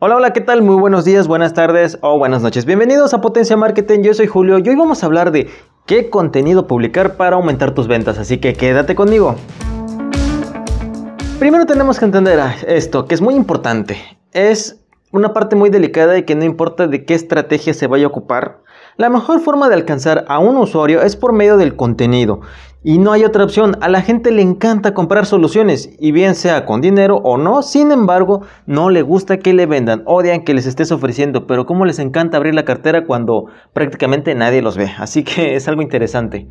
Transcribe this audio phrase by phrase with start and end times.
[0.00, 0.62] Hola, hola, ¿qué tal?
[0.62, 2.64] Muy buenos días, buenas tardes o buenas noches.
[2.64, 5.50] Bienvenidos a Potencia Marketing, yo soy Julio y hoy vamos a hablar de
[5.86, 9.34] qué contenido publicar para aumentar tus ventas, así que quédate conmigo.
[11.40, 12.38] Primero tenemos que entender
[12.68, 13.96] esto, que es muy importante.
[14.30, 14.77] Es
[15.12, 18.62] una parte muy delicada y que no importa de qué estrategia se vaya a ocupar,
[18.96, 22.40] la mejor forma de alcanzar a un usuario es por medio del contenido.
[22.82, 26.64] Y no hay otra opción, a la gente le encanta comprar soluciones, y bien sea
[26.64, 30.66] con dinero o no, sin embargo, no le gusta que le vendan, odian que les
[30.66, 35.24] estés ofreciendo, pero como les encanta abrir la cartera cuando prácticamente nadie los ve, así
[35.24, 36.48] que es algo interesante.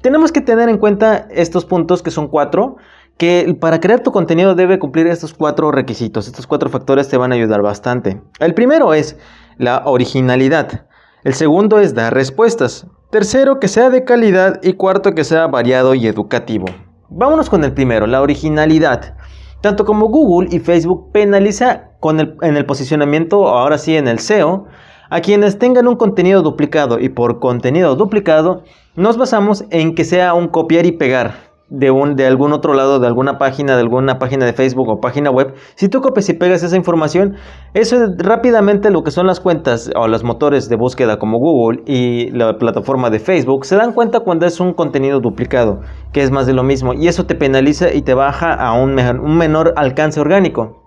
[0.00, 2.76] Tenemos que tener en cuenta estos puntos que son cuatro,
[3.18, 7.32] que para crear tu contenido debe cumplir estos cuatro requisitos, estos cuatro factores te van
[7.32, 8.22] a ayudar bastante.
[8.38, 9.18] El primero es
[9.58, 10.86] la originalidad.
[11.24, 12.86] El segundo es dar respuestas.
[13.10, 14.60] Tercero, que sea de calidad.
[14.62, 16.66] Y cuarto, que sea variado y educativo.
[17.10, 19.16] Vámonos con el primero, la originalidad.
[19.60, 24.66] Tanto como Google y Facebook penaliza con en el posicionamiento, ahora sí en el SEO,
[25.10, 28.62] a quienes tengan un contenido duplicado y por contenido duplicado
[28.94, 32.98] nos basamos en que sea un copiar y pegar de, un, de algún otro lado,
[32.98, 36.34] de alguna página, de alguna página de Facebook o página web, si tú copias y
[36.34, 37.36] pegas esa información,
[37.74, 41.82] eso es rápidamente lo que son las cuentas o los motores de búsqueda como Google
[41.86, 45.80] y la plataforma de Facebook se dan cuenta cuando es un contenido duplicado,
[46.12, 48.98] que es más de lo mismo, y eso te penaliza y te baja a un,
[48.98, 50.84] un menor alcance orgánico.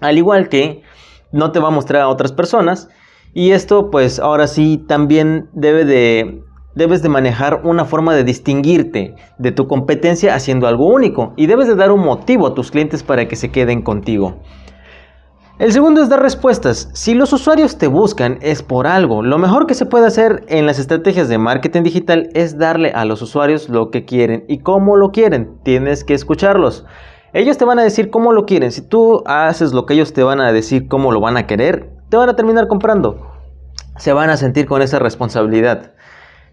[0.00, 0.82] Al igual que
[1.32, 2.88] no te va a mostrar a otras personas,
[3.34, 6.42] y esto pues ahora sí también debe de
[6.74, 11.68] Debes de manejar una forma de distinguirte de tu competencia haciendo algo único y debes
[11.68, 14.36] de dar un motivo a tus clientes para que se queden contigo.
[15.58, 16.88] El segundo es dar respuestas.
[16.94, 19.22] Si los usuarios te buscan es por algo.
[19.22, 23.04] Lo mejor que se puede hacer en las estrategias de marketing digital es darle a
[23.04, 25.58] los usuarios lo que quieren y cómo lo quieren.
[25.62, 26.86] Tienes que escucharlos.
[27.34, 28.72] Ellos te van a decir cómo lo quieren.
[28.72, 31.90] Si tú haces lo que ellos te van a decir cómo lo van a querer,
[32.08, 33.30] te van a terminar comprando.
[33.98, 35.92] Se van a sentir con esa responsabilidad.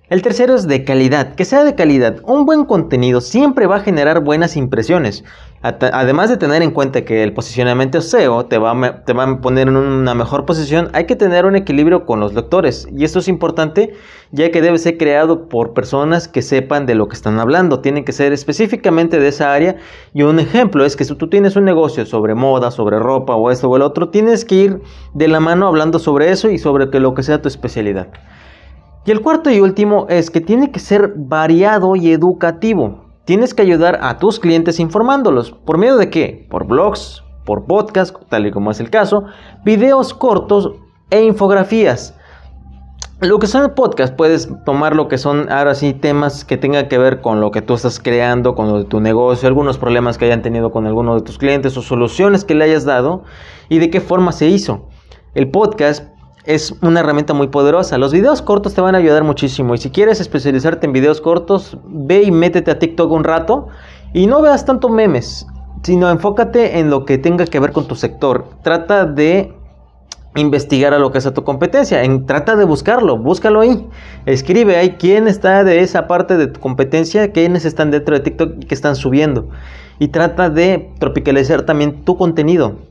[0.09, 2.15] El tercero es de calidad, que sea de calidad.
[2.23, 5.23] Un buen contenido siempre va a generar buenas impresiones.
[5.61, 9.39] Además de tener en cuenta que el posicionamiento SEO te va, a, te va a
[9.39, 12.87] poner en una mejor posición, hay que tener un equilibrio con los lectores.
[12.91, 13.93] Y esto es importante
[14.31, 17.81] ya que debe ser creado por personas que sepan de lo que están hablando.
[17.81, 19.75] Tienen que ser específicamente de esa área.
[20.15, 23.51] Y un ejemplo es que si tú tienes un negocio sobre moda, sobre ropa o
[23.51, 24.81] esto o el otro, tienes que ir
[25.13, 28.07] de la mano hablando sobre eso y sobre que lo que sea tu especialidad.
[29.05, 33.05] Y el cuarto y último es que tiene que ser variado y educativo.
[33.25, 35.51] Tienes que ayudar a tus clientes informándolos.
[35.51, 36.47] ¿Por medio de qué?
[36.49, 39.23] Por blogs, por podcast, tal y como es el caso,
[39.63, 40.73] videos cortos
[41.09, 42.15] e infografías.
[43.21, 46.87] Lo que son el podcast, puedes tomar lo que son ahora sí temas que tengan
[46.87, 50.17] que ver con lo que tú estás creando, con lo de tu negocio, algunos problemas
[50.17, 53.23] que hayan tenido con alguno de tus clientes o soluciones que le hayas dado
[53.67, 54.87] y de qué forma se hizo.
[55.35, 56.07] El podcast
[56.45, 57.97] es una herramienta muy poderosa.
[57.97, 59.75] Los videos cortos te van a ayudar muchísimo.
[59.75, 63.67] Y si quieres especializarte en videos cortos, ve y métete a TikTok un rato
[64.13, 65.45] y no veas tanto memes,
[65.83, 68.45] sino enfócate en lo que tenga que ver con tu sector.
[68.63, 69.53] Trata de
[70.35, 72.03] investigar a lo que es a tu competencia.
[72.03, 73.87] En, trata de buscarlo, búscalo ahí.
[74.25, 78.53] Escribe ahí quién está de esa parte de tu competencia, quiénes están dentro de TikTok
[78.61, 79.49] y que están subiendo.
[79.99, 82.88] Y trata de tropicalizar también tu contenido.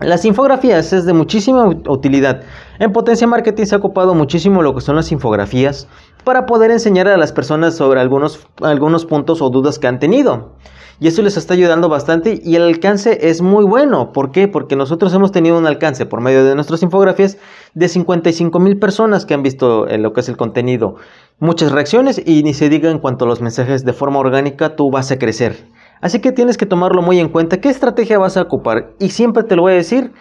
[0.00, 2.42] Las infografías es de muchísima utilidad.
[2.78, 5.88] En Potencia Marketing se ha ocupado muchísimo lo que son las infografías
[6.24, 10.56] para poder enseñar a las personas sobre algunos, algunos puntos o dudas que han tenido.
[11.00, 14.12] Y eso les está ayudando bastante y el alcance es muy bueno.
[14.12, 14.46] ¿Por qué?
[14.46, 17.38] Porque nosotros hemos tenido un alcance por medio de nuestras infografías
[17.74, 20.94] de 55 mil personas que han visto eh, lo que es el contenido.
[21.40, 24.90] Muchas reacciones y ni se diga en cuanto a los mensajes de forma orgánica, tú
[24.90, 25.66] vas a crecer.
[26.04, 27.56] Así que tienes que tomarlo muy en cuenta.
[27.62, 28.92] ¿Qué estrategia vas a ocupar?
[28.98, 30.12] Y siempre te lo voy a decir.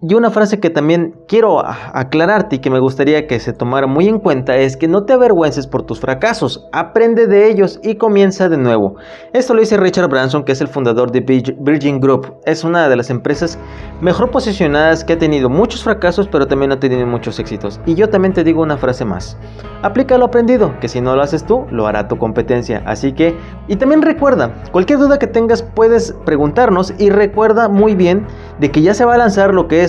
[0.00, 4.06] Y una frase que también quiero aclararte y que me gustaría que se tomara muy
[4.06, 8.48] en cuenta es que no te avergüences por tus fracasos, aprende de ellos y comienza
[8.48, 8.94] de nuevo.
[9.32, 11.18] Esto lo dice Richard Branson, que es el fundador de
[11.58, 12.32] Virgin Group.
[12.44, 13.58] Es una de las empresas
[14.00, 17.80] mejor posicionadas que ha tenido muchos fracasos, pero también ha tenido muchos éxitos.
[17.84, 19.36] Y yo también te digo una frase más.
[19.82, 22.84] Aplica lo aprendido, que si no lo haces tú, lo hará tu competencia.
[22.86, 23.36] Así que,
[23.66, 28.28] y también recuerda, cualquier duda que tengas puedes preguntarnos y recuerda muy bien
[28.60, 29.87] de que ya se va a lanzar lo que es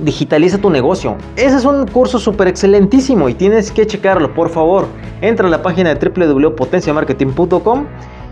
[0.00, 1.16] Digitaliza tu negocio.
[1.36, 4.86] Ese es un curso súper excelentísimo y tienes que checarlo, por favor.
[5.20, 7.86] Entra a la página de www.potenciamarketing.com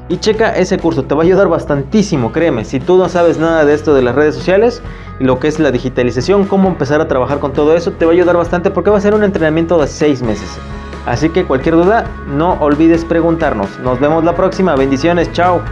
[0.09, 1.05] y checa ese curso.
[1.05, 2.65] Te va a ayudar bastantísimo, créeme.
[2.65, 4.83] Si tú no sabes nada de esto de las redes sociales,
[5.21, 8.15] lo que es la digitalización, cómo empezar a trabajar con todo eso, te va a
[8.15, 10.59] ayudar bastante porque va a ser un entrenamiento de 6 meses.
[11.07, 13.79] Así que cualquier duda, no olvides preguntarnos.
[13.81, 14.75] Nos vemos la próxima.
[14.77, 15.63] Bendiciones, chao.